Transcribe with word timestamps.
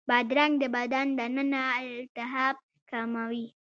بادرنګ 0.09 0.53
د 0.61 0.63
بدن 0.75 1.07
دننه 1.19 1.61
التهاب 1.81 2.55
کموي. 2.89 3.45